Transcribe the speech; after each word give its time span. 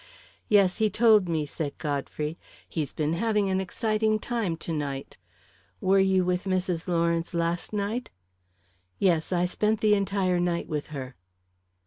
"Yes, 0.49 0.77
he 0.77 0.89
told 0.89 1.29
me," 1.29 1.45
said 1.45 1.77
Godfrey. 1.77 2.35
"He's 2.67 2.91
been 2.91 3.13
having 3.13 3.51
an 3.51 3.61
exciting 3.61 4.17
time 4.17 4.57
to 4.57 4.73
night. 4.73 5.19
Were 5.79 5.99
you 5.99 6.25
with 6.25 6.45
Mrs. 6.45 6.87
Lawrence 6.87 7.35
last 7.35 7.71
night?" 7.71 8.09
"Yes; 8.97 9.31
I 9.31 9.45
spent 9.45 9.79
the 9.79 9.93
entire 9.93 10.39
night 10.39 10.67
with 10.67 10.87
her." 10.87 11.15